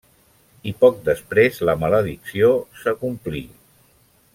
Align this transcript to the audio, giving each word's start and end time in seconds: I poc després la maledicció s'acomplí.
I 0.71 0.73
poc 0.83 0.97
després 1.09 1.61
la 1.71 1.77
maledicció 1.85 2.51
s'acomplí. 2.83 3.47